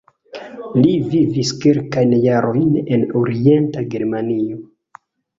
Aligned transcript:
Li 0.83 0.93
vivis 1.09 1.49
kelkajn 1.65 2.15
jarojn 2.23 2.71
en 2.97 3.03
Orienta 3.19 3.83
Germanio. 3.93 4.57